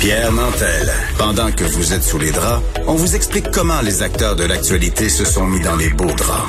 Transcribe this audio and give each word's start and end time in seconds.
Pierre 0.00 0.32
Nantel. 0.32 0.90
Pendant 1.16 1.50
que 1.52 1.64
vous 1.64 1.92
êtes 1.92 2.02
sous 2.02 2.18
les 2.18 2.30
draps, 2.30 2.62
on 2.86 2.94
vous 2.94 3.14
explique 3.14 3.50
comment 3.50 3.80
les 3.82 4.02
acteurs 4.02 4.36
de 4.36 4.44
l'actualité 4.44 5.08
se 5.08 5.24
sont 5.24 5.46
mis 5.46 5.60
dans 5.60 5.76
les 5.76 5.88
beaux 5.90 6.12
draps. 6.12 6.48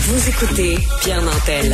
Vous 0.00 0.28
écoutez 0.28 0.78
Pierre 1.00 1.22
Nantel. 1.22 1.72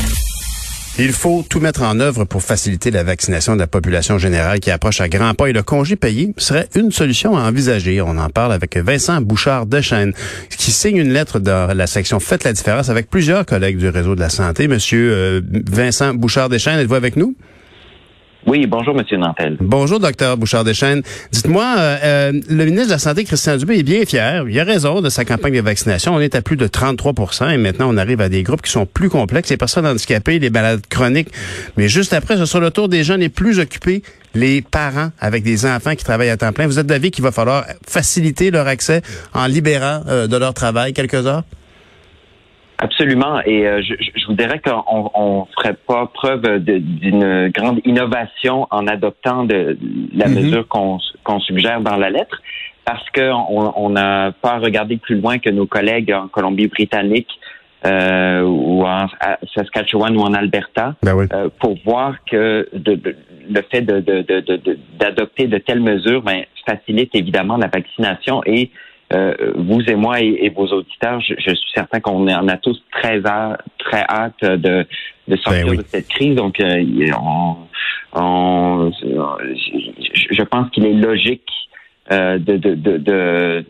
Il 0.97 1.13
faut 1.13 1.45
tout 1.49 1.59
mettre 1.59 1.83
en 1.83 1.99
œuvre 1.99 2.25
pour 2.25 2.43
faciliter 2.43 2.93
la 2.93 3.03
vaccination 3.03 3.55
de 3.55 3.61
la 3.61 3.67
population 3.67 4.17
générale 4.19 4.61
qui 4.61 4.71
approche 4.71 5.01
à 5.01 5.09
grands 5.09 5.35
pas 5.35 5.49
et 5.49 5.53
le 5.53 5.65
congé 5.65 5.97
payé 5.97 6.33
serait 6.37 6.69
une 6.77 6.93
solution 6.93 7.37
à 7.37 7.41
envisager. 7.43 8.01
On 8.01 8.17
en 8.17 8.29
parle 8.29 8.53
avec 8.53 8.77
Vincent 8.77 9.21
Bouchard 9.21 9.67
Dechaine 9.67 10.13
qui 10.57 10.71
signe 10.71 10.99
une 10.99 11.13
lettre 11.13 11.41
dans 11.41 11.77
la 11.77 11.89
section 11.89 12.21
Faites 12.21 12.45
la 12.45 12.53
différence 12.53 12.91
avec 12.91 13.11
plusieurs 13.11 13.45
collègues 13.45 13.79
du 13.79 13.89
réseau 13.89 14.15
de 14.15 14.21
la 14.21 14.29
santé. 14.29 14.69
Monsieur 14.69 15.13
euh, 15.13 15.41
Vincent 15.51 16.15
Bouchard 16.15 16.49
Dechaine, 16.49 16.79
êtes-vous 16.79 16.95
avec 16.95 17.17
nous? 17.17 17.35
Oui, 18.47 18.67
bonjour, 18.67 18.95
Monsieur 18.95 19.17
Nantel. 19.17 19.57
Bonjour, 19.61 19.99
docteur 19.99 20.37
Bouchard-Deschênes. 20.37 21.03
Dites-moi, 21.33 21.65
euh, 21.79 21.97
euh, 22.03 22.41
le 22.51 22.65
ministre 22.67 22.89
de 22.89 22.93
la 22.93 22.99
Santé, 22.99 23.25
Christian 23.25 23.57
Dubé, 23.57 23.79
est 23.79 23.83
bien 23.83 24.05
fier. 24.05 24.45
Il 24.47 24.61
a 24.61 24.65
raison 24.65 25.01
de 25.01 25.09
sa 25.09 25.25
campagne 25.25 25.55
de 25.55 25.61
vaccination. 25.61 26.15
On 26.15 26.21
est 26.21 26.35
à 26.35 26.43
plus 26.43 26.57
de 26.57 26.67
33% 26.67 27.51
et 27.51 27.57
maintenant, 27.57 27.89
on 27.91 27.97
arrive 27.97 28.21
à 28.21 28.29
des 28.29 28.43
groupes 28.43 28.61
qui 28.61 28.71
sont 28.71 28.85
plus 28.85 29.09
complexes, 29.09 29.49
les 29.49 29.57
personnes 29.57 29.87
handicapées, 29.87 30.39
les 30.39 30.51
malades 30.51 30.87
chroniques. 30.89 31.31
Mais 31.79 31.89
juste 31.89 32.13
après, 32.13 32.37
ce 32.37 32.45
sera 32.45 32.61
le 32.61 32.71
tour 32.71 32.89
des 32.89 33.03
gens 33.03 33.17
les 33.17 33.31
plus 33.31 33.61
occupés, 33.61 34.03
les 34.35 34.61
parents 34.61 35.11
avec 35.21 35.43
des 35.43 35.65
enfants 35.65 35.95
qui 35.95 36.05
travaillent 36.05 36.31
à 36.31 36.37
temps 36.37 36.53
plein. 36.53 36.67
Vous 36.67 36.79
êtes 36.79 36.87
d'avis 36.87 37.11
qu'il 37.11 37.25
va 37.25 37.33
falloir 37.33 37.65
faciliter 37.87 38.51
leur 38.51 38.67
accès 38.67 39.01
en 39.33 39.47
libérant 39.47 40.03
euh, 40.07 40.27
de 40.27 40.37
leur 40.37 40.53
travail 40.53 40.93
quelques 40.93 41.27
heures? 41.27 41.45
Absolument. 42.79 43.41
Et 43.45 43.67
euh, 43.67 43.83
je, 43.83 43.95
je, 43.99 44.27
vous 44.27 44.35
dirais 44.35 44.61
qu'on 44.61 45.11
on 45.15 45.47
ferait 45.57 45.75
pas 45.75 46.07
preuve 46.07 46.59
d'une 46.59 47.49
grande 47.49 47.81
innovation 47.85 48.67
en 48.71 48.87
adoptant 48.87 49.45
de, 49.45 49.79
la 50.15 50.29
mhm. 50.29 50.35
mesure 50.35 50.69
qu'on 50.69 51.41
suggère 51.41 51.81
dans 51.81 51.97
la 51.97 52.11
lettre, 52.11 52.43
parce 52.85 53.05
qu'on 53.11 53.91
n'a 53.91 54.33
pas 54.33 54.59
regardé 54.59 54.97
plus 54.97 55.21
loin 55.21 55.39
que 55.39 55.51
nos 55.51 55.67
collègues 55.67 56.13
en 56.13 56.29
Colombie-Britannique 56.29 57.31
euh, 57.87 58.43
ou 58.43 58.83
en 58.85 59.09
Saskatchewan 59.55 60.17
ou 60.17 60.21
en 60.21 60.33
Alberta 60.33 60.95
ben 61.03 61.29
euh, 61.33 61.51
pour 61.61 61.77
voir 61.85 62.17
que 62.25 62.67
le 62.73 63.63
fait 63.71 63.83
d'adopter 63.83 65.47
de, 65.49 65.59
telles 65.59 65.83
mesures 65.83 66.23
ben, 66.23 66.45
facilite 66.67 67.11
évidemment 67.15 67.59
la 67.59 67.67
vaccination 67.67 68.43
et 68.47 68.71
euh, 69.15 69.53
vous 69.57 69.81
et 69.87 69.95
moi 69.95 70.21
et, 70.21 70.51
vos 70.55 70.67
auditeurs, 70.67 71.21
je, 71.21 71.35
suis 71.35 71.71
certain 71.75 72.01
qu'on 72.01 72.27
en 72.29 72.49
a 72.49 72.57
tous 72.57 72.83
très 72.91 73.25
hâte, 73.25 73.61
très 73.79 74.05
hâte 74.09 74.43
de, 74.43 74.87
de 75.29 75.37
sortir 75.37 75.67
ben 75.67 75.77
de 75.77 75.85
cette 75.87 76.09
crise. 76.09 76.35
Donc, 76.35 76.59
euh, 76.61 76.83
on, 78.15 78.91
je 80.31 80.43
pense 80.43 80.71
qu'il 80.71 80.87
est 80.87 80.95
logique 80.95 81.49
euh, 82.13 82.39
de, 82.39 82.57
de, 82.57 82.75
de, 82.75 82.97
de 82.99 83.65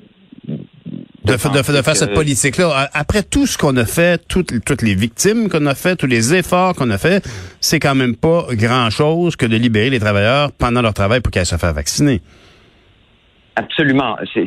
de, 1.25 1.33
de, 1.33 1.83
faire 1.83 1.97
cette 1.97 2.12
politique-là. 2.12 2.91
Après 2.92 3.23
tout 3.23 3.47
ce 3.47 3.56
qu'on 3.56 3.75
a 3.79 3.86
fait, 3.86 4.23
toutes, 4.29 4.62
toutes 4.64 4.83
les 4.83 4.95
victimes 4.95 5.48
qu'on 5.48 5.64
a 5.64 5.75
fait, 5.75 5.97
tous 5.97 6.06
les 6.06 6.34
efforts 6.34 6.75
qu'on 6.75 6.91
a 6.91 6.98
fait, 6.98 7.27
c'est 7.61 7.81
quand 7.81 7.95
même 7.95 8.14
pas 8.14 8.47
grand-chose 8.51 9.34
que 9.34 9.47
de 9.47 9.56
libérer 9.56 9.89
les 9.89 10.01
travailleurs 10.01 10.53
pendant 10.53 10.83
leur 10.83 10.92
travail 10.92 11.20
pour 11.20 11.31
qu'ils 11.31 11.47
se 11.47 11.56
fassent 11.56 11.75
vacciner. 11.75 12.20
Absolument. 13.57 14.17
C'est, 14.33 14.47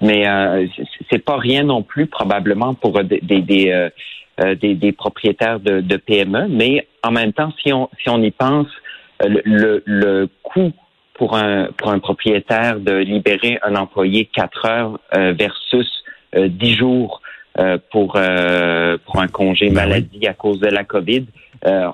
mais 0.00 0.26
euh, 0.26 0.66
c'est 1.10 1.18
pas 1.18 1.36
rien 1.36 1.62
non 1.62 1.82
plus 1.82 2.06
probablement 2.06 2.74
pour 2.74 3.02
des 3.04 3.20
des, 3.20 3.70
euh, 3.70 3.90
euh, 4.40 4.54
des, 4.54 4.74
des, 4.74 4.92
propriétaires 4.92 5.60
de, 5.60 5.80
de, 5.80 5.96
PME. 5.96 6.48
Mais 6.48 6.86
en 7.02 7.10
même 7.10 7.34
temps, 7.34 7.52
si 7.62 7.72
on 7.72 7.90
si 8.02 8.08
on 8.08 8.22
y 8.22 8.30
pense, 8.30 8.68
euh, 9.22 9.40
le, 9.44 9.82
le 9.84 10.28
coût 10.42 10.72
pour 11.14 11.36
un 11.36 11.68
pour 11.76 11.90
un 11.90 11.98
propriétaire 11.98 12.80
de 12.80 12.94
libérer 12.94 13.58
un 13.62 13.76
employé 13.76 14.24
quatre 14.24 14.64
heures 14.64 14.98
versus 15.12 16.02
dix 16.34 16.74
jours 16.74 17.20
pour 17.90 18.12
pour 19.04 19.20
un 19.20 19.28
congé 19.30 19.66
ben 19.66 19.74
maladie 19.74 20.26
à 20.26 20.32
cause 20.32 20.60
de 20.60 20.68
la 20.68 20.84
COVID, 20.84 21.26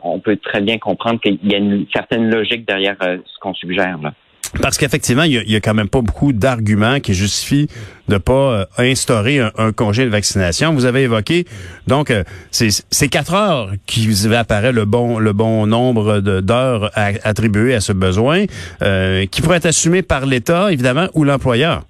on 0.05 0.21
peut 0.21 0.37
très 0.37 0.61
bien 0.61 0.79
comprendre 0.79 1.21
qu'il 1.21 1.41
y 1.43 1.57
a 1.57 1.59
une 1.59 1.87
certaine 1.93 2.31
logique 2.31 2.69
derrière 2.69 2.97
ce 3.01 3.39
qu'on 3.41 3.55
suggère 3.55 3.99
là. 4.01 4.13
Parce 4.61 4.79
qu'effectivement, 4.79 5.23
il 5.23 5.33
y, 5.33 5.57
a, 5.57 5.61
quand 5.61 5.75
même 5.75 5.89
pas 5.89 6.01
beaucoup 6.01 6.33
d'arguments 6.33 7.01
qui 7.01 7.15
justifient 7.15 7.69
de 8.09 8.19
pas 8.19 8.33
euh, 8.33 8.65
instaurer 8.79 9.41
un, 9.41 9.73
congé 9.73 10.05
de 10.05 10.11
vaccination. 10.11 10.73
Vous 10.73 10.85
avez 10.85 11.03
évoqué 11.03 11.45
donc 11.87 12.11
euh, 12.11 12.23
c'est 12.51 13.09
quatre 13.09 13.35
heures 13.35 13.71
qui 13.87 14.09
apparaît 14.35 14.73
le 14.73 14.85
bon 14.85 15.19
le 15.19 15.33
bon 15.33 15.67
nombre 15.67 16.21
d'heures 16.21 16.91
attribuées 16.95 17.75
à 17.75 17.81
ce 17.81 17.93
besoin, 17.93 18.45
euh, 18.83 19.27
qui 19.27 19.43
pourrait 19.43 19.59
être 19.59 19.67
assumé 19.67 20.03
par 20.03 20.27
l'État 20.27 20.73
évidemment 20.73 21.09
ou 21.15 21.25
l'employeur. 21.25 21.83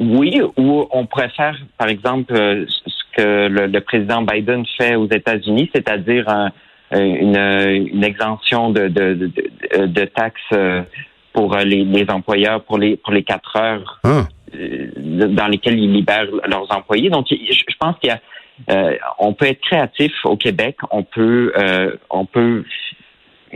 Oui, 0.00 0.40
ou 0.56 0.86
on 0.90 1.06
préfère, 1.06 1.56
par 1.78 1.88
exemple, 1.88 2.34
ce 2.34 3.16
que 3.16 3.48
le, 3.48 3.80
président 3.80 4.22
Biden 4.22 4.64
fait 4.76 4.96
aux 4.96 5.08
États-Unis, 5.08 5.70
c'est-à-dire 5.72 6.26
une, 6.92 7.36
une 7.36 8.04
exemption 8.04 8.70
de, 8.70 8.88
de, 8.88 9.14
de, 9.14 9.86
de 9.86 10.04
taxes 10.04 10.40
euh, 10.52 10.82
pour 11.32 11.56
les, 11.56 11.84
les, 11.84 12.10
employeurs 12.10 12.62
pour 12.64 12.78
les 12.78 12.96
pour 12.96 13.12
les 13.12 13.24
quatre 13.24 13.56
heures 13.56 14.00
ah. 14.04 14.26
euh, 14.54 14.90
dans 15.28 15.48
lesquelles 15.48 15.78
ils 15.78 15.92
libèrent 15.92 16.28
leurs 16.46 16.70
employés. 16.70 17.10
Donc, 17.10 17.26
je 17.30 17.74
pense 17.78 17.96
qu'il 17.98 18.10
y 18.10 18.12
a 18.12 18.20
euh, 18.70 18.96
on 19.18 19.32
peut 19.32 19.46
être 19.46 19.60
créatif 19.60 20.12
au 20.24 20.36
Québec, 20.36 20.76
on 20.90 21.02
peut 21.02 21.52
on 22.10 22.26
peut 22.26 22.64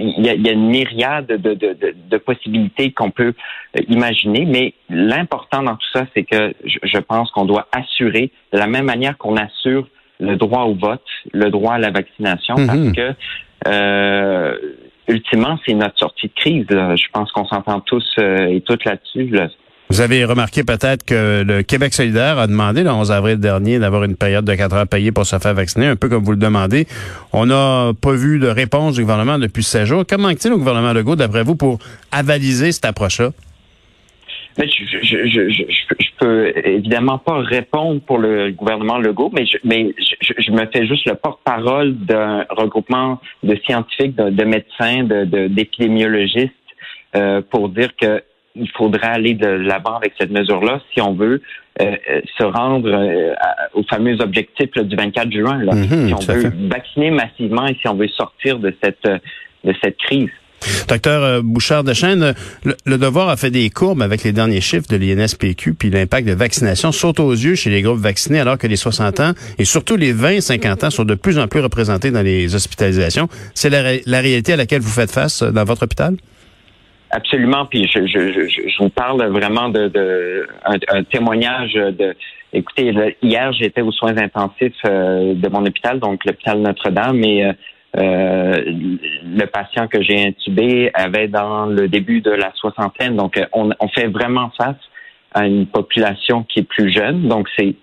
il 0.01 0.25
y, 0.25 0.29
a, 0.29 0.35
il 0.35 0.47
y 0.47 0.49
a, 0.49 0.53
une 0.53 0.69
myriade 0.69 1.27
de, 1.27 1.37
de, 1.37 1.75
de, 1.75 1.93
de 2.09 2.17
possibilités 2.19 2.93
qu'on 2.93 3.11
peut 3.11 3.35
imaginer, 3.89 4.45
mais 4.45 4.75
l'important 4.89 5.65
dans 5.65 5.75
tout 5.75 5.89
ça, 5.93 6.07
c'est 6.15 6.23
que 6.23 6.55
je, 6.65 6.79
je 6.85 6.99
pense 6.99 7.33
qu'on 7.33 7.47
doit 7.47 7.67
assurer, 7.73 8.31
de 8.53 8.59
la 8.59 8.69
même 8.69 8.85
manière 8.85 9.19
qu'on 9.19 9.37
assure 9.37 9.89
le 10.21 10.37
droit 10.37 10.63
au 10.63 10.75
vote, 10.75 11.05
le 11.33 11.51
droit 11.51 11.75
à 11.75 11.79
la 11.79 11.91
vaccination, 11.91 12.57
mhm. 12.57 12.67
parce 12.67 12.93
que 12.93 13.15
euh, 13.67 14.55
ultimement, 15.09 15.59
c'est 15.67 15.75
notre 15.75 15.99
sortie 15.99 16.29
de 16.29 16.33
crise. 16.35 16.67
Je 16.69 17.09
pense 17.13 17.33
qu'on 17.33 17.47
s'entend 17.47 17.81
tous 17.81 18.05
euh, 18.19 18.47
et 18.47 18.61
toutes 18.61 18.85
là-dessus. 18.85 19.33
Vous 19.91 20.03
avez 20.03 20.25
remarqué 20.27 20.65
peut-être 20.65 21.05
que 21.05 21.43
le 21.43 21.63
Québec 21.63 21.95
solidaire 21.95 22.39
a 22.39 22.47
demandé 22.47 22.83
le 22.83 22.91
11 22.91 23.11
avril 23.11 23.39
dernier 23.39 23.79
d'avoir 23.79 24.05
une 24.05 24.17
période 24.17 24.45
de 24.45 24.55
quatre 24.55 24.75
heures 24.75 24.87
payée 24.87 25.13
pour 25.13 25.25
se 25.25 25.39
faire 25.39 25.55
vacciner, 25.55 25.87
un 25.87 25.97
peu 25.97 26.11
comme 26.11 26.23
vous 26.23 26.33
le 26.33 26.39
demandez. 26.39 26.87
On 27.33 27.47
n'a 27.47 27.93
pas 28.01 28.13
vu 28.13 28.39
de 28.39 28.49
réponse 28.49 28.97
du 28.97 29.01
gouvernement 29.01 29.39
depuis 29.39 29.63
16 29.63 29.89
jours. 29.89 30.05
Comment 30.07 30.29
est-il 30.29 30.53
au 30.53 30.59
gouvernement 30.59 30.93
Legault, 30.93 31.17
d'après 31.17 31.43
vous, 31.43 31.57
pour 31.57 31.79
avaliser 32.13 32.71
cette 32.73 32.85
approche-là? 32.85 33.31
Je, 34.59 34.65
je, 34.65 35.27
je, 35.27 35.51
je, 35.51 35.63
peux 36.19 36.53
évidemment 36.57 37.19
pas 37.19 37.39
répondre 37.39 38.01
pour 38.01 38.19
le 38.19 38.51
gouvernement 38.51 38.99
Legault, 38.99 39.31
mais 39.33 39.47
je, 39.47 39.59
mais 39.65 39.95
je, 39.99 40.51
me 40.53 40.67
fais 40.73 40.87
juste 40.87 41.07
le 41.07 41.15
porte-parole 41.15 41.95
d'un 41.97 42.45
regroupement 42.51 43.21
de 43.43 43.57
scientifiques, 43.65 44.17
de, 44.17 44.45
médecins, 44.45 45.05
de 45.05 45.49
d'épidémiologistes 45.49 46.53
euh, 47.17 47.41
pour 47.51 47.69
dire 47.69 47.91
que 47.97 48.23
il 48.59 48.71
faudrait 48.71 49.09
aller 49.09 49.35
de 49.35 49.47
l'avant 49.47 49.97
avec 49.97 50.15
cette 50.19 50.31
mesure-là 50.31 50.81
si 50.93 51.01
on 51.01 51.15
veut 51.15 51.41
euh, 51.81 51.97
euh, 52.11 52.21
se 52.37 52.45
rendre 52.45 52.91
euh, 52.93 53.35
au 53.75 53.83
fameux 53.85 54.21
objectif 54.21 54.71
du 54.73 54.97
24 54.97 55.31
juin. 55.31 55.63
Là, 55.63 55.75
mm-hmm, 55.75 56.09
si 56.09 56.15
on 56.15 56.33
veut 56.33 56.53
vacciner 56.69 57.11
massivement 57.11 57.67
et 57.67 57.77
si 57.81 57.89
on 57.89 57.95
veut 57.95 58.09
sortir 58.09 58.59
de 58.59 58.75
cette 58.83 59.07
de 59.65 59.75
cette 59.83 59.97
crise. 59.99 60.31
Docteur 60.89 61.23
euh, 61.23 61.41
Bouchard 61.43 61.85
de 61.85 61.93
Chêne, 61.93 62.35
le, 62.65 62.99
devoir 62.99 63.29
a 63.29 63.37
fait 63.37 63.51
des 63.51 63.71
courbes 63.71 64.03
avec 64.03 64.25
les 64.25 64.33
derniers 64.33 64.61
chiffres 64.61 64.89
de 64.89 64.97
l'INSPQ, 64.97 65.75
puis 65.75 65.91
l'impact 65.91 66.27
de 66.27 66.35
vaccination 66.35 66.93
saute 66.93 67.21
aux 67.21 67.33
yeux 67.33 67.55
chez 67.55 67.71
les 67.71 67.83
groupes 67.83 67.99
vaccinés, 67.99 68.41
alors 68.41 68.59
que 68.59 68.67
les 68.67 68.77
60 68.77 69.21
ans 69.21 69.33
et 69.59 69.65
surtout 69.65 69.97
les 69.97 70.13
20-50 70.13 70.87
ans 70.87 70.91
sont 70.91 71.05
de 71.05 71.15
plus 71.15 71.39
en 71.39 71.49
plus 71.49 71.61
représentés 71.61 72.11
dans 72.11 72.23
les 72.23 72.55
hospitalisations. 72.55 73.29
C'est 73.55 73.71
la, 73.71 74.21
réalité 74.21 74.55
à 74.55 74.57
laquelle 74.57 74.81
vous 74.81 74.91
faites 74.91 75.11
face 75.11 75.43
euh, 75.43 75.51
dans 75.51 75.65
votre 75.65 75.85
hôpital? 75.85 76.17
Absolument. 77.11 77.65
Puis 77.67 77.89
je, 77.93 78.07
je, 78.07 78.83
vous 78.83 78.91
parle 78.91 79.25
vraiment 79.29 79.71
de, 79.71 80.47
un, 80.65 81.03
témoignage 81.05 81.73
de. 81.73 82.15
Écoutez, 82.53 83.17
hier 83.23 83.53
j'étais 83.53 83.81
aux 83.81 83.93
soins 83.93 84.17
intensifs 84.19 84.73
euh, 84.85 85.35
de 85.35 85.49
mon 85.49 85.65
hôpital, 85.65 86.01
donc 86.01 86.25
l'hôpital 86.27 86.61
Notre-Dame, 86.61 87.25
et 87.25 87.51
euh, 87.99 88.63
le 88.65 89.45
patient 89.47 89.89
que 89.89 90.03
j'ai 90.03 90.27
intubé 90.27 90.91
avait 90.95 91.29
dans 91.29 91.67
le 91.67 91.89
début 91.89 92.21
de 92.21 92.31
la 92.31 92.53
soixantaine. 92.55 93.17
Donc, 93.17 93.37
euh, 93.37 93.47
on, 93.53 93.71
on 93.81 93.89
fait 93.89 94.07
vraiment 94.07 94.51
face 94.57 94.77
à 95.35 95.47
une 95.47 95.67
population 95.67 96.45
qui 96.45 96.61
est 96.61 96.69
plus 96.69 96.93
jeune. 96.93 97.29
Donc, 97.29 97.49
c'est 97.59 97.75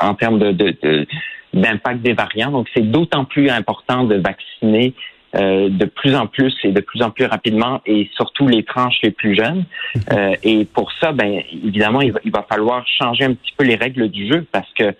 en 0.00 0.14
termes 0.14 0.38
de, 0.38 1.06
d'impact 1.52 2.02
des 2.02 2.12
variants. 2.12 2.50
Donc, 2.50 2.68
c'est 2.74 2.88
d'autant 2.88 3.24
plus 3.24 3.50
important 3.50 4.04
de 4.04 4.16
vacciner 4.16 4.94
euh, 5.36 5.68
de 5.68 5.84
plus 5.84 6.14
en 6.14 6.26
plus 6.26 6.54
et 6.64 6.72
de 6.72 6.80
plus 6.80 7.02
en 7.02 7.10
plus 7.10 7.24
rapidement 7.24 7.80
et 7.86 8.08
surtout 8.14 8.46
les 8.46 8.62
tranches 8.62 8.98
les 9.02 9.10
plus 9.10 9.34
jeunes. 9.34 9.64
et 10.44 10.64
pour 10.64 10.92
ça, 11.00 11.12
ben 11.12 11.42
évidemment, 11.52 12.02
il 12.02 12.12
va, 12.12 12.20
il 12.24 12.30
va 12.30 12.46
falloir 12.48 12.86
changer 12.86 13.24
un 13.24 13.34
petit 13.34 13.52
peu 13.56 13.64
les 13.64 13.76
règles 13.76 14.08
du 14.08 14.28
jeu 14.32 14.46
parce 14.52 14.72
que 14.74 14.94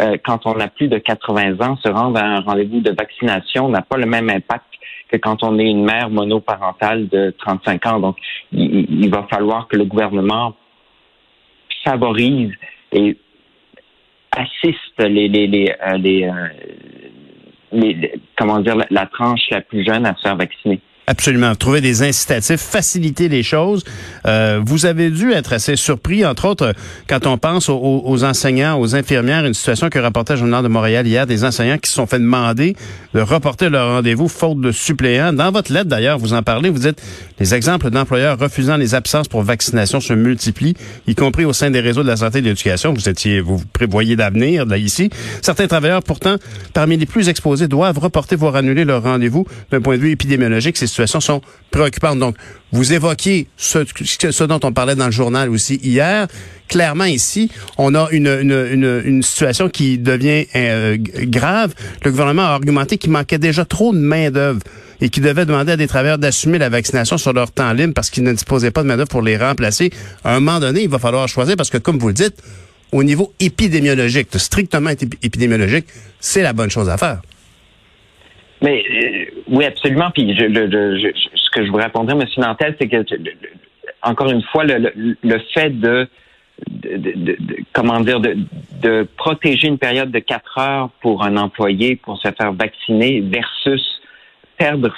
euh, 0.00 0.16
quand 0.24 0.46
on 0.46 0.58
a 0.58 0.68
plus 0.68 0.88
de 0.88 0.98
80 0.98 1.60
ans, 1.60 1.76
se 1.76 1.88
rendre 1.88 2.18
à 2.18 2.24
un 2.24 2.40
rendez-vous 2.40 2.80
de 2.80 2.90
vaccination 2.90 3.68
n'a 3.68 3.82
pas 3.82 3.96
le 3.96 4.06
même 4.06 4.28
impact 4.28 4.64
que 5.08 5.16
quand 5.16 5.42
on 5.42 5.58
est 5.58 5.70
une 5.70 5.84
mère 5.84 6.10
monoparentale 6.10 7.08
de 7.08 7.34
35 7.38 7.86
ans. 7.86 8.00
Donc, 8.00 8.16
il, 8.52 9.08
va 9.10 9.26
falloir 9.30 9.68
que 9.68 9.76
le 9.76 9.84
gouvernement 9.84 10.54
favorise 11.84 12.52
et 12.92 13.16
assiste 14.32 14.98
les, 14.98 15.28
les, 15.28 15.46
les, 15.46 15.72
les, 15.98 16.30
les 17.72 18.14
comment 18.36 18.60
dire 18.60 18.76
la 18.90 19.06
tranche 19.06 19.42
la 19.50 19.60
plus 19.60 19.84
jeune 19.84 20.06
à 20.06 20.14
se 20.16 20.22
faire 20.22 20.36
vacciner. 20.36 20.80
Absolument. 21.06 21.54
Trouver 21.54 21.82
des 21.82 22.02
incitatifs, 22.02 22.60
faciliter 22.60 23.28
les 23.28 23.42
choses. 23.42 23.84
Euh, 24.26 24.60
vous 24.64 24.86
avez 24.86 25.10
dû 25.10 25.32
être 25.32 25.52
assez 25.52 25.76
surpris, 25.76 26.24
entre 26.24 26.46
autres, 26.46 26.72
quand 27.08 27.26
on 27.26 27.36
pense 27.36 27.68
aux, 27.68 28.24
enseignants, 28.24 28.80
aux 28.80 28.96
infirmières, 28.96 29.44
une 29.44 29.52
situation 29.52 29.90
que 29.90 29.98
rapportait 29.98 30.32
le 30.32 30.38
Journal 30.38 30.62
de 30.62 30.68
Montréal 30.68 31.06
hier, 31.06 31.26
des 31.26 31.44
enseignants 31.44 31.76
qui 31.76 31.90
se 31.90 31.96
sont 31.96 32.06
fait 32.06 32.18
demander 32.18 32.74
de 33.12 33.20
reporter 33.20 33.68
leur 33.68 33.90
rendez-vous 33.90 34.28
faute 34.28 34.60
de 34.62 34.72
suppléants. 34.72 35.34
Dans 35.34 35.52
votre 35.52 35.70
lettre, 35.72 35.90
d'ailleurs, 35.90 36.18
vous 36.18 36.32
en 36.32 36.42
parlez, 36.42 36.70
vous 36.70 36.78
dites 36.78 37.02
les 37.38 37.54
exemples 37.54 37.90
d'employeurs 37.90 38.38
refusant 38.38 38.78
les 38.78 38.94
absences 38.94 39.28
pour 39.28 39.42
vaccination 39.42 40.00
se 40.00 40.14
multiplient, 40.14 40.74
y 41.06 41.14
compris 41.14 41.44
au 41.44 41.52
sein 41.52 41.70
des 41.70 41.80
réseaux 41.80 42.02
de 42.02 42.08
la 42.08 42.16
santé 42.16 42.38
et 42.38 42.42
de 42.42 42.46
l'éducation. 42.46 42.94
Vous 42.94 43.10
étiez, 43.10 43.42
vous 43.42 43.60
prévoyez 43.74 44.16
d'avenir, 44.16 44.64
là, 44.64 44.78
ici. 44.78 45.10
Certains 45.42 45.66
travailleurs, 45.66 46.02
pourtant, 46.02 46.36
parmi 46.72 46.96
les 46.96 47.06
plus 47.06 47.28
exposés, 47.28 47.68
doivent 47.68 47.98
reporter, 47.98 48.36
voire 48.36 48.56
annuler 48.56 48.86
leur 48.86 49.02
rendez-vous 49.02 49.46
d'un 49.70 49.82
point 49.82 49.96
de 49.96 50.02
vue 50.02 50.10
épidémiologique. 50.10 50.78
Situations 50.94 51.20
sont 51.20 51.40
préoccupantes. 51.70 52.18
Donc, 52.18 52.36
vous 52.72 52.92
évoquiez 52.92 53.48
ce, 53.56 54.44
dont 54.44 54.60
on 54.62 54.72
parlait 54.72 54.94
dans 54.94 55.06
le 55.06 55.12
journal 55.12 55.50
aussi 55.50 55.76
hier. 55.82 56.26
Clairement, 56.68 57.04
ici, 57.04 57.50
on 57.76 57.94
a 57.94 58.08
une, 58.10 58.26
une, 58.26 59.22
situation 59.22 59.68
qui 59.68 59.98
devient 59.98 60.46
euh, 60.56 60.96
grave. 60.98 61.74
Le 62.04 62.10
gouvernement 62.10 62.42
a 62.42 62.50
argumenté 62.50 62.96
qu'il 62.96 63.10
manquait 63.10 63.38
déjà 63.38 63.64
trop 63.64 63.92
de 63.92 63.98
main-d'œuvre 63.98 64.60
et 65.00 65.08
qu'il 65.08 65.22
devait 65.22 65.44
demander 65.44 65.72
à 65.72 65.76
des 65.76 65.86
travailleurs 65.86 66.18
d'assumer 66.18 66.58
la 66.58 66.68
vaccination 66.68 67.18
sur 67.18 67.32
leur 67.32 67.50
temps 67.50 67.72
libre 67.72 67.92
parce 67.92 68.10
qu'ils 68.10 68.22
ne 68.22 68.32
disposaient 68.32 68.70
pas 68.70 68.82
de 68.82 68.88
main-d'œuvre 68.88 69.10
pour 69.10 69.22
les 69.22 69.36
remplacer. 69.36 69.90
À 70.24 70.34
un 70.34 70.40
moment 70.40 70.60
donné, 70.60 70.82
il 70.84 70.88
va 70.88 70.98
falloir 70.98 71.28
choisir 71.28 71.56
parce 71.56 71.70
que, 71.70 71.78
comme 71.78 71.98
vous 71.98 72.08
le 72.08 72.14
dites, 72.14 72.42
au 72.92 73.02
niveau 73.02 73.32
épidémiologique, 73.40 74.28
strictement 74.36 74.90
épidémiologique, 74.90 75.86
c'est 76.20 76.42
la 76.42 76.52
bonne 76.52 76.70
chose 76.70 76.88
à 76.88 76.96
faire. 76.96 77.20
Mais 78.64 78.82
euh, 78.90 79.42
oui, 79.48 79.64
absolument. 79.66 80.10
Puis 80.10 80.34
je, 80.34 81.12
ce 81.34 81.50
que 81.50 81.66
je 81.66 81.70
vous 81.70 81.76
répondrais, 81.76 82.14
M. 82.14 82.24
Nantel, 82.38 82.74
c'est 82.80 82.88
que 82.88 83.04
encore 84.02 84.30
une 84.30 84.42
fois, 84.42 84.64
le, 84.64 85.38
fait 85.52 85.70
de, 85.78 86.08
de, 86.68 87.36
comment 87.74 88.00
dire 88.00 88.20
de, 88.20 88.36
de 88.82 89.06
protéger 89.18 89.68
une 89.68 89.78
période 89.78 90.10
de 90.10 90.18
quatre 90.18 90.58
heures 90.58 90.88
pour 91.02 91.24
un 91.24 91.36
employé 91.36 91.96
pour 91.96 92.18
se 92.18 92.28
faire 92.32 92.52
vacciner 92.54 93.20
versus 93.20 94.00
perdre 94.56 94.94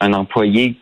un 0.00 0.12
employé 0.12 0.76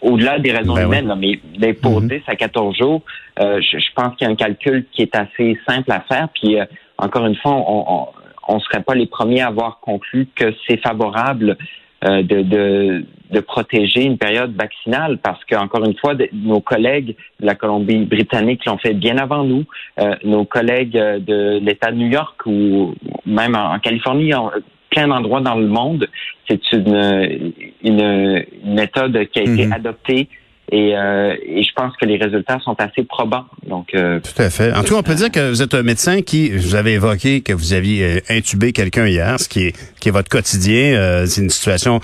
au-delà 0.00 0.38
des 0.38 0.52
raisons 0.52 0.74
ben 0.74 0.86
humaines, 0.86 1.12
mais 1.18 1.40
d'imposer 1.58 2.18
mm 2.18 2.30
à 2.30 2.36
14 2.36 2.76
jours, 2.76 3.02
euh, 3.40 3.60
je, 3.60 3.78
pense 3.96 4.14
qu'il 4.16 4.26
y 4.26 4.30
a 4.30 4.32
un 4.32 4.36
calcul 4.36 4.84
qui 4.92 5.02
est 5.02 5.16
assez 5.16 5.58
simple 5.66 5.90
à 5.90 6.00
faire. 6.00 6.28
Puis 6.28 6.60
euh, 6.60 6.64
encore 6.98 7.26
une 7.26 7.34
fois, 7.34 7.52
on, 7.52 7.84
on 7.88 8.08
ne 8.56 8.60
serait 8.60 8.82
pas 8.82 8.94
les 8.94 9.06
premiers 9.06 9.42
à 9.42 9.48
avoir 9.48 9.80
conclu 9.80 10.28
que 10.34 10.54
c'est 10.66 10.80
favorable 10.80 11.56
euh, 12.04 12.22
de, 12.22 12.42
de, 12.42 13.04
de, 13.32 13.40
protéger 13.40 14.04
une 14.04 14.18
période 14.18 14.54
vaccinale 14.54 15.18
parce 15.18 15.44
que 15.44 15.56
encore 15.56 15.84
une 15.84 15.96
fois, 15.96 16.14
nos 16.32 16.60
collègues 16.60 17.16
de 17.40 17.46
la 17.46 17.56
Colombie-Britannique 17.56 18.64
l'ont 18.66 18.78
fait 18.78 18.94
bien 18.94 19.18
avant 19.18 19.42
nous. 19.42 19.64
Euh, 20.00 20.14
nos 20.22 20.44
collègues 20.44 20.96
euh, 20.96 21.18
de 21.18 21.58
l'État 21.58 21.90
de 21.90 21.96
New 21.96 22.06
York 22.06 22.40
ou 22.46 22.94
même 23.26 23.56
en, 23.56 23.80
Californie, 23.80 24.32
en 24.32 24.52
plein 24.90 25.08
d'endroits 25.08 25.40
dans 25.40 25.56
le 25.56 25.66
monde, 25.66 26.08
c'est 26.48 26.72
une, 26.72 27.52
une, 27.82 28.44
méthode 28.64 29.26
qui 29.32 29.40
a 29.40 29.42
été 29.42 29.66
mhm. 29.66 29.72
adoptée 29.72 30.28
et, 30.70 30.94
euh, 30.96 31.34
et, 31.46 31.62
je 31.62 31.72
pense 31.74 31.96
que 31.96 32.04
les 32.04 32.18
résultats 32.18 32.58
sont 32.62 32.76
assez 32.78 33.02
probants. 33.02 33.46
Donc, 33.66 33.94
euh, 33.94 34.20
Tout 34.20 34.42
à 34.42 34.50
fait. 34.50 34.72
En 34.74 34.82
tout 34.82 34.94
cas, 34.94 35.00
on 35.00 35.02
peut 35.02 35.14
dire 35.14 35.30
que 35.30 35.48
vous 35.48 35.62
êtes 35.62 35.72
un 35.72 35.82
médecin 35.82 36.20
qui, 36.20 36.50
vous 36.50 36.74
avez 36.74 36.94
évoqué 36.94 37.40
que 37.40 37.54
vous 37.54 37.72
aviez 37.72 38.04
euh, 38.04 38.20
intubé 38.28 38.72
quelqu'un 38.72 39.06
hier, 39.06 39.40
ce 39.40 39.48
qui 39.48 39.68
est, 39.68 39.76
qui 39.98 40.08
est 40.08 40.12
votre 40.12 40.28
quotidien. 40.28 40.94
Euh, 40.94 41.24
c'est 41.26 41.40
une 41.40 41.48
situation 41.48 42.00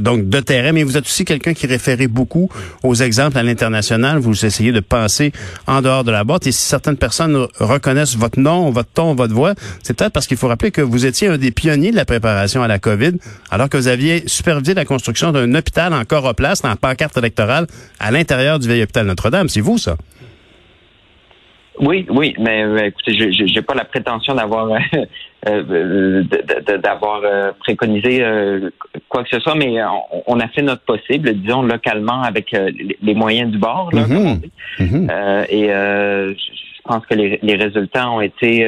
donc 0.00 0.28
de 0.28 0.40
terrain, 0.40 0.72
mais 0.72 0.84
vous 0.84 0.96
êtes 0.96 1.04
aussi 1.04 1.26
quelqu'un 1.26 1.52
qui 1.52 1.66
référait 1.66 2.06
beaucoup 2.06 2.48
aux 2.82 2.94
exemples 2.94 3.36
à 3.36 3.42
l'international. 3.42 4.18
Vous 4.18 4.46
essayez 4.46 4.72
de 4.72 4.80
penser 4.80 5.32
en 5.66 5.82
dehors 5.82 6.04
de 6.04 6.10
la 6.10 6.24
boîte. 6.24 6.46
Et 6.46 6.52
si 6.52 6.62
certaines 6.62 6.96
personnes 6.96 7.46
reconnaissent 7.58 8.16
votre 8.16 8.40
nom, 8.40 8.70
votre 8.70 8.90
ton, 8.90 9.14
votre 9.14 9.34
voix, 9.34 9.54
c'est 9.82 9.94
peut-être 9.94 10.12
parce 10.12 10.26
qu'il 10.26 10.38
faut 10.38 10.48
rappeler 10.48 10.70
que 10.70 10.80
vous 10.80 11.04
étiez 11.04 11.28
un 11.28 11.36
des 11.36 11.50
pionniers 11.50 11.90
de 11.90 11.96
la 11.96 12.06
préparation 12.06 12.62
à 12.62 12.68
la 12.68 12.78
COVID, 12.78 13.12
alors 13.50 13.68
que 13.68 13.76
vous 13.76 13.88
aviez 13.88 14.22
supervisé 14.26 14.72
la 14.72 14.86
construction 14.86 15.30
d'un 15.30 15.54
hôpital 15.54 15.92
en 15.92 16.04
coroplaste, 16.06 16.64
en 16.64 16.76
pancarte 16.76 17.18
électorale 17.18 17.66
à 18.00 18.10
l'intérieur 18.10 18.58
du 18.58 18.68
vieil 18.68 18.82
hôpital 18.82 19.06
Notre-Dame. 19.06 19.48
C'est 19.48 19.60
vous, 19.60 19.78
ça? 19.78 19.96
Oui, 21.80 22.06
oui, 22.10 22.34
mais 22.38 22.64
euh, 22.64 22.86
écoutez, 22.86 23.12
je 23.12 23.54
n'ai 23.54 23.62
pas 23.62 23.74
la 23.74 23.84
prétention 23.84 24.34
d'avoir 24.34 24.68
euh, 24.68 24.78
euh, 25.48 26.24
d'avoir 26.82 27.22
préconisé 27.60 28.24
quoi 29.08 29.22
que 29.22 29.30
ce 29.30 29.40
soit, 29.40 29.54
mais 29.54 29.76
on, 30.26 30.40
a 30.40 30.48
fait 30.48 30.62
notre 30.62 30.82
possible, 30.82 31.32
disons 31.34 31.62
localement 31.62 32.22
avec 32.22 32.50
les 32.50 33.14
moyens 33.14 33.52
du 33.52 33.58
bord, 33.58 33.90
là, 33.92 34.02
mm-hmm. 34.02 34.40
Mm-hmm. 34.80 35.46
et 35.50 35.68
je 35.68 36.82
pense 36.84 37.06
que 37.06 37.14
les, 37.14 37.54
résultats 37.54 38.10
ont 38.10 38.20
été 38.20 38.66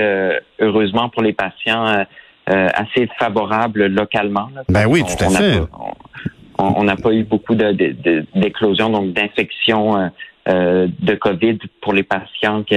heureusement 0.60 1.08
pour 1.08 1.22
les 1.22 1.32
patients 1.32 2.04
assez 2.46 3.08
favorables 3.18 3.86
localement. 3.86 4.48
Ben 4.68 4.86
oui, 4.86 5.02
tout 5.02 5.24
à 5.24 5.30
fait 5.30 5.58
on 5.58 5.99
n'a 6.84 6.96
pas 6.96 7.12
eu 7.12 7.24
beaucoup 7.24 7.54
d'éclosions, 7.54 8.90
donc 8.90 9.12
d'infections 9.12 9.96
euh, 9.96 10.08
euh, 10.48 10.88
de 11.00 11.14
COVID 11.14 11.58
pour 11.80 11.92
les 11.92 12.02
patients 12.02 12.62
qui, 12.62 12.76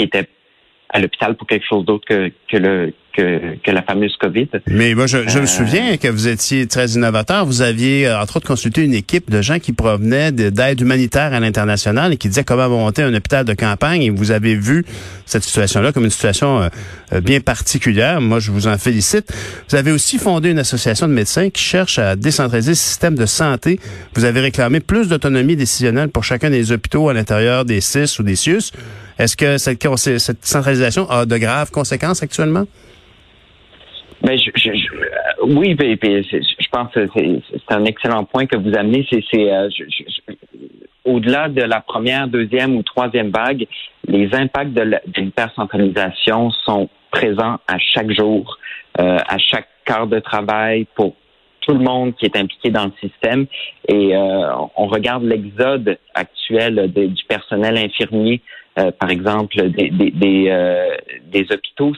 étaient 0.00 0.28
à 0.88 1.00
l'hôpital 1.00 1.36
pour 1.36 1.46
quelque 1.46 1.66
chose 1.66 1.84
d'autre 1.84 2.04
que, 2.06 2.32
que 2.48 2.56
le 2.56 2.94
que, 3.14 3.70
la 3.70 3.82
fameuse 3.82 4.16
COVID. 4.20 4.48
Mais 4.66 4.94
moi, 4.94 5.06
je, 5.06 5.18
me 5.18 5.42
euh, 5.42 5.46
souviens 5.46 5.96
que 5.96 6.08
vous 6.08 6.28
étiez 6.28 6.66
très 6.66 6.88
innovateur. 6.88 7.46
Vous 7.46 7.62
aviez, 7.62 8.06
euh, 8.06 8.20
entre 8.20 8.36
autres, 8.36 8.46
consulté 8.46 8.82
une 8.82 8.94
équipe 8.94 9.30
de 9.30 9.40
gens 9.40 9.58
qui 9.58 9.72
provenaient 9.72 10.32
d'aide 10.32 10.80
humanitaire 10.80 11.32
à 11.32 11.40
l'international 11.40 12.12
et 12.12 12.16
qui 12.16 12.28
disaient 12.28 12.44
comment 12.44 12.68
monter 12.68 13.02
un 13.02 13.14
hôpital 13.14 13.44
de 13.44 13.54
campagne. 13.54 14.02
Et 14.02 14.10
vous 14.10 14.30
avez 14.30 14.54
vu 14.54 14.84
cette 15.26 15.44
situation-là 15.44 15.92
comme 15.92 16.04
une 16.04 16.10
situation 16.10 16.68
euh, 17.12 17.20
bien 17.20 17.40
particulière. 17.40 18.20
Moi, 18.20 18.40
je 18.40 18.50
vous 18.50 18.66
en 18.66 18.76
félicite. 18.78 19.32
Vous 19.68 19.76
avez 19.76 19.92
aussi 19.92 20.18
fondé 20.18 20.50
une 20.50 20.58
association 20.58 21.06
de 21.06 21.12
médecins 21.12 21.50
qui 21.50 21.62
cherche 21.62 21.98
à 21.98 22.16
décentraliser 22.16 22.72
le 22.72 22.76
système 22.76 23.14
de 23.14 23.26
santé. 23.26 23.78
Vous 24.14 24.24
avez 24.24 24.40
réclamé 24.40 24.80
plus 24.80 25.08
d'autonomie 25.08 25.56
décisionnelle 25.56 26.08
pour 26.08 26.24
chacun 26.24 26.50
des 26.50 26.72
hôpitaux 26.72 27.08
à 27.08 27.14
l'intérieur 27.14 27.64
des 27.64 27.80
CIS 27.80 28.18
ou 28.18 28.22
des 28.24 28.36
CIUS. 28.36 28.72
Est-ce 29.18 29.36
que 29.36 29.58
cette, 29.58 29.86
cette 30.18 30.44
centralisation 30.44 31.08
a 31.08 31.24
de 31.24 31.36
graves 31.36 31.70
conséquences 31.70 32.22
actuellement? 32.22 32.66
Mais 34.24 34.38
je, 34.38 34.50
je, 34.56 34.70
euh, 34.70 35.54
oui, 35.54 35.76
je 35.78 36.68
pense 36.70 36.92
que 36.92 37.06
c'est 37.14 37.74
un 37.74 37.84
excellent 37.84 38.24
point 38.24 38.46
que 38.46 38.56
vous 38.56 38.74
amenez. 38.74 39.06
C'est 39.10 39.52
euh, 39.52 39.68
au-delà 41.04 41.48
de 41.50 41.60
la 41.60 41.80
première, 41.80 42.26
deuxième 42.26 42.74
ou 42.76 42.82
troisième 42.82 43.30
vague, 43.30 43.66
les 44.08 44.34
impacts 44.34 44.72
de 44.72 44.98
l'hypercentralisation 45.16 46.50
sont 46.50 46.88
présents 47.10 47.58
à 47.68 47.78
chaque 47.78 48.10
jour, 48.12 48.56
euh, 48.98 49.18
à 49.28 49.36
chaque 49.36 49.68
quart 49.84 50.06
de 50.06 50.18
travail 50.20 50.86
pour 50.94 51.14
tout 51.60 51.74
le 51.74 51.84
monde 51.84 52.14
qui 52.16 52.24
est 52.24 52.36
impliqué 52.36 52.70
dans 52.70 52.86
le 52.86 52.92
système. 53.00 53.46
Et 53.88 54.14
on 54.76 54.86
regarde 54.86 55.24
l'exode 55.24 55.98
actuel 56.14 56.92
du 56.92 57.24
personnel 57.26 57.78
infirmier, 57.78 58.42
par 58.74 59.10
exemple, 59.10 59.70
des, 59.70 59.88
des, 59.88 60.10
des, 60.10 60.88
des 61.30 61.46
hôpitaux 61.50 61.94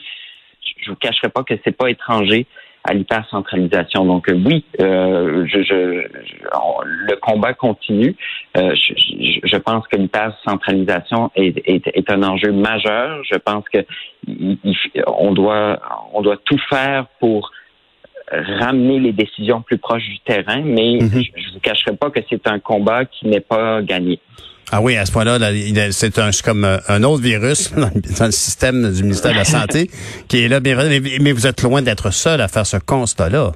je 0.87 0.91
vous 0.91 0.97
cacherai 0.97 1.29
pas 1.29 1.43
que 1.43 1.53
c'est 1.63 1.75
pas 1.75 1.89
étranger 1.89 2.47
à 2.87 2.93
l'hypercentralisation. 2.93 4.05
Donc 4.05 4.29
euh, 4.29 4.41
oui, 4.45 4.63
euh, 4.79 5.45
je, 5.47 6.07
le 6.83 7.15
combat 7.17 7.53
continue. 7.53 8.15
Euh, 8.55 8.73
je, 8.75 9.57
pense 9.57 9.85
que 9.87 9.97
l'hypercentralisation 9.97 11.29
est, 11.35 11.61
est, 11.67 12.09
un 12.09 12.23
enjeu 12.23 12.53
majeur. 12.53 13.21
Je 13.29 13.37
pense 13.37 13.65
que 13.71 13.79
on 15.05 15.33
doit 15.33 15.79
on 16.13 16.21
doit 16.21 16.37
tout 16.37 16.59
faire 16.69 17.07
pour 17.19 17.51
ramener 18.31 18.99
les 18.99 19.11
décisions 19.11 19.61
plus 19.61 19.77
proches 19.77 20.07
du 20.07 20.19
terrain, 20.19 20.61
mais 20.63 20.97
mm-hmm. 20.97 21.31
je, 21.35 21.49
ne 21.49 21.53
vous 21.53 21.59
cacherai 21.59 21.95
pas 21.95 22.09
que 22.09 22.19
c'est 22.29 22.47
un 22.47 22.59
combat 22.59 23.05
qui 23.05 23.27
n'est 23.27 23.41
pas 23.41 23.81
gagné. 23.81 24.19
Ah 24.69 24.81
oui, 24.81 24.97
à 24.97 25.05
ce 25.05 25.13
point-là, 25.13 25.39
c'est 25.91 26.19
un, 26.19 26.29
comme 26.43 26.65
euh, 26.65 26.77
un 26.89 27.03
autre 27.03 27.23
virus 27.23 27.73
dans 28.19 28.25
le 28.25 28.31
système 28.31 28.91
du 28.91 29.03
ministère 29.03 29.31
de 29.31 29.37
la 29.37 29.45
Santé 29.45 29.89
qui 30.27 30.43
est 30.43 30.49
là. 30.49 30.59
Mais 30.61 31.31
vous 31.31 31.47
êtes 31.47 31.61
loin 31.63 31.81
d'être 31.81 32.11
seul 32.11 32.41
à 32.41 32.49
faire 32.49 32.65
ce 32.65 32.77
constat-là. 32.77 33.53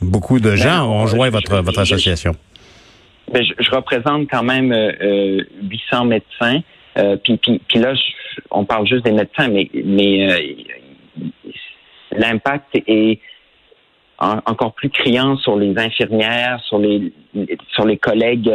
Beaucoup 0.00 0.38
de 0.38 0.54
gens 0.54 0.86
ben, 0.86 0.92
ont 0.92 1.06
joint 1.08 1.30
votre, 1.30 1.60
votre 1.60 1.80
association. 1.80 2.36
Ben, 3.32 3.42
je, 3.44 3.70
représente 3.70 4.30
quand 4.30 4.44
même 4.44 4.72
800 4.72 4.76
euh, 5.02 6.04
médecins. 6.04 6.60
Euh, 6.98 7.16
puis, 7.16 7.36
puis, 7.68 7.78
là, 7.80 7.94
on 8.52 8.64
parle 8.64 8.86
juste 8.86 9.04
des 9.04 9.12
médecins, 9.12 9.48
mais, 9.48 9.68
mais 9.84 10.64
l'impact 12.12 12.76
est 12.86 13.20
encore 14.18 14.72
plus 14.74 14.90
criant 14.90 15.36
sur 15.36 15.56
les 15.56 15.76
infirmières, 15.78 16.60
sur 16.64 16.78
les 16.78 17.12
sur 17.72 17.84
les 17.84 17.98
collègues 17.98 18.50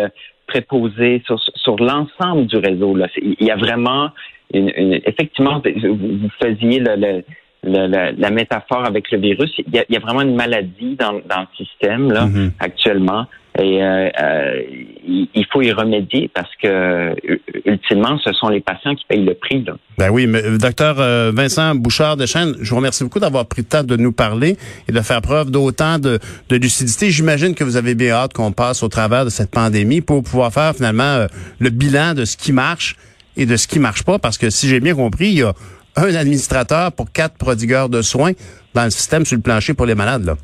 préposés, 0.48 1.22
sur, 1.26 1.40
sur 1.56 1.76
l'ensemble 1.78 2.46
du 2.48 2.58
réseau. 2.58 2.96
Là. 2.96 3.08
Il 3.18 3.36
y 3.40 3.52
a 3.52 3.56
vraiment 3.56 4.10
une, 4.54 4.70
effectivement, 5.06 5.62
vous 5.62 6.30
faisiez 6.42 6.80
le, 6.80 7.24
la, 7.64 8.30
métaphore 8.30 8.86
avec 8.86 9.12
le 9.12 9.20
virus, 9.20 9.52
il 9.58 9.86
y 9.90 9.96
a, 9.96 10.00
vraiment 10.00 10.22
une 10.22 10.36
maladie 10.36 10.96
dans, 10.96 11.14
dans 11.14 11.42
le 11.42 11.66
système 11.66 12.12
là, 12.12 12.26
mm-hmm. 12.26 12.52
actuellement. 12.60 13.26
Et 13.60 13.84
euh, 13.84 14.10
euh, 14.20 14.62
il 15.06 15.46
faut 15.52 15.62
y 15.62 15.72
remédier 15.72 16.28
parce 16.34 16.50
que 16.62 17.16
ultimement, 17.66 18.18
ce 18.24 18.34
sont 18.34 18.48
les 18.48 18.62
patients 18.62 18.96
qui 18.96 19.06
payent 19.08 19.24
le 19.24 19.36
prix. 19.36 19.64
Là. 19.64 19.74
Ben 20.00 20.10
oui, 20.10 20.26
mais 20.26 20.44
euh, 20.44 20.58
docteur 20.58 20.96
Vincent 21.32 21.76
Bouchard 21.76 22.18
de 22.18 22.26
Chêne, 22.26 22.56
je 22.60 22.70
vous 22.72 22.78
remercie 22.78 23.04
beaucoup 23.04 23.20
d'avoir 23.20 23.46
pris 23.46 23.62
le 23.62 23.68
temps 23.68 23.84
de 23.84 23.96
nous 23.96 24.12
parler 24.12 24.58
et 24.88 24.92
de 24.92 25.00
faire 25.02 25.22
preuve 25.22 25.52
d'autant 25.52 26.00
de, 26.00 26.18
de, 26.50 26.56
lucidité. 26.56 27.12
J'imagine 27.12 27.54
que 27.54 27.64
vous 27.64 27.78
avez 27.78 27.94
bien 27.94 28.16
hâte 28.16 28.34
qu'on 28.34 28.52
passe 28.52 28.82
au 28.82 28.90
travers 28.90 29.24
de 29.24 29.30
cette 29.30 29.52
pandémie 29.52 30.02
pour 30.02 30.24
pouvoir 30.24 30.52
faire 30.52 30.76
finalement 30.76 31.28
le 31.60 31.70
bilan 31.70 32.16
de 32.16 32.26
ce 32.26 32.38
qui 32.38 32.54
marche 32.54 32.96
et 33.38 33.46
de 33.46 33.56
ce 33.56 33.68
qui 33.68 33.78
marche 33.78 34.04
pas, 34.04 34.18
parce 34.18 34.40
que 34.40 34.50
si 34.50 34.68
j'ai 34.68 34.80
bien 34.80 34.96
compris, 34.96 35.28
il 35.28 35.40
y 35.40 35.44
a 35.44 35.54
un 35.96 36.16
administrateur 36.16 36.92
pour 36.92 37.12
quatre 37.12 37.38
prodigueurs 37.38 37.90
de 37.90 38.02
soins 38.02 38.32
dans 38.74 38.86
le 38.86 38.90
système 38.90 39.26
sur 39.26 39.36
le 39.38 39.42
plancher 39.42 39.74
pour 39.74 39.86
les 39.86 39.96
malades. 39.96 40.26
Là. 40.26 40.36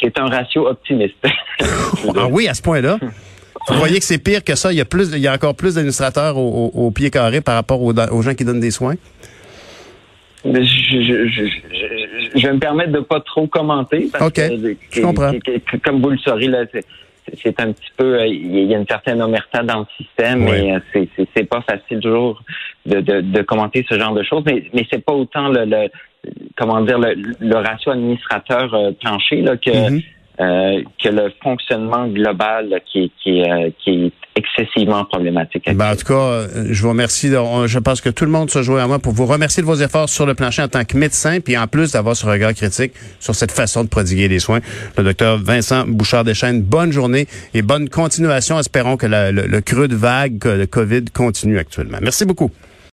C'est 0.00 0.18
un 0.18 0.26
ratio 0.26 0.68
optimiste. 0.68 1.16
ah 1.60 2.26
oui, 2.30 2.48
à 2.48 2.54
ce 2.54 2.62
point-là. 2.62 2.98
Vous 3.68 3.74
voyez 3.74 3.98
que 3.98 4.04
c'est 4.04 4.18
pire 4.18 4.44
que 4.44 4.54
ça? 4.54 4.72
Il 4.72 4.76
y 4.76 4.80
a 4.80 4.84
plus, 4.84 5.10
il 5.12 5.18
y 5.18 5.26
a 5.26 5.34
encore 5.34 5.54
plus 5.54 5.74
d'administrateurs 5.74 6.36
au, 6.38 6.90
pied 6.90 7.10
carré 7.10 7.40
par 7.40 7.54
rapport 7.54 7.82
aux, 7.82 8.22
gens 8.22 8.34
qui 8.34 8.44
donnent 8.44 8.60
des 8.60 8.70
soins? 8.70 8.94
Je, 10.44 10.50
vais 12.34 12.52
me 12.52 12.60
permettre 12.60 12.92
de 12.92 13.00
pas 13.00 13.20
trop 13.20 13.46
commenter. 13.46 14.08
Parce 14.12 14.30
que, 14.30 14.76
je 14.92 15.00
comprends. 15.00 15.32
comme 15.84 16.00
vous 16.00 16.10
le 16.10 16.18
saurez, 16.18 16.46
là, 16.46 16.64
c'est 17.42 17.60
un 17.60 17.72
petit 17.72 17.90
peu, 17.96 18.20
euh, 18.20 18.26
il 18.26 18.64
y 18.64 18.74
a 18.74 18.78
une 18.78 18.86
certaine 18.86 19.20
omerta 19.22 19.62
dans 19.62 19.80
le 19.80 19.86
système 19.96 20.46
et 20.48 20.72
euh, 20.74 20.80
c'est 20.92 21.08
c'est 21.34 21.44
pas 21.44 21.62
facile 21.62 22.00
toujours 22.00 22.42
de, 22.86 23.00
de, 23.00 23.20
de, 23.20 23.42
commenter 23.42 23.84
ce 23.88 23.98
genre 23.98 24.14
de 24.14 24.22
choses, 24.22 24.42
mais 24.46 24.64
mais 24.72 24.86
c'est 24.90 25.04
pas 25.04 25.12
autant 25.12 25.48
le, 25.48 25.64
le 25.64 25.88
comment 26.56 26.80
dire 26.82 26.98
le, 26.98 27.14
le 27.40 27.56
ratio 27.56 27.92
administrateur 27.92 28.72
euh, 28.74 28.92
plancher 28.92 29.42
là 29.42 29.56
que 29.56 29.70
mm-hmm. 29.70 30.04
Euh, 30.40 30.84
que 31.02 31.08
le 31.08 31.32
fonctionnement 31.42 32.06
global 32.06 32.80
qui, 32.86 33.10
qui, 33.20 33.42
euh, 33.42 33.70
qui 33.80 34.04
est 34.04 34.12
excessivement 34.38 35.04
problématique. 35.04 35.68
Ben, 35.74 35.92
en 35.92 35.96
tout 35.96 36.06
cas, 36.06 36.14
euh, 36.14 36.66
je 36.70 36.82
vous 36.82 36.88
remercie. 36.90 37.28
Je 37.28 37.78
pense 37.78 38.00
que 38.00 38.08
tout 38.08 38.24
le 38.24 38.30
monde 38.30 38.50
se 38.50 38.62
joue 38.62 38.76
à 38.76 38.86
moi 38.86 38.98
pour 38.98 39.12
vous 39.12 39.26
remercier 39.26 39.62
de 39.62 39.66
vos 39.66 39.76
efforts 39.76 40.08
sur 40.08 40.26
le 40.26 40.34
plancher 40.34 40.62
en 40.62 40.68
tant 40.68 40.84
que 40.84 40.96
médecin, 40.96 41.40
puis 41.40 41.56
en 41.58 41.66
plus 41.66 41.92
d'avoir 41.92 42.16
ce 42.16 42.26
regard 42.26 42.54
critique 42.54 42.92
sur 43.20 43.34
cette 43.34 43.52
façon 43.52 43.84
de 43.84 43.88
prodiguer 43.88 44.28
les 44.28 44.38
soins. 44.38 44.60
Le 44.96 45.04
docteur 45.04 45.38
Vincent 45.38 45.84
Bouchard-Deschênes, 45.86 46.62
bonne 46.62 46.92
journée 46.92 47.26
et 47.54 47.62
bonne 47.62 47.88
continuation. 47.88 48.58
Espérons 48.58 48.96
que 48.96 49.06
le, 49.06 49.30
le 49.30 49.60
creux 49.60 49.88
de 49.88 49.96
vague 49.96 50.38
de 50.38 50.64
COVID 50.64 51.06
continue 51.12 51.58
actuellement. 51.58 51.98
Merci 52.00 52.24
beaucoup. 52.24 52.50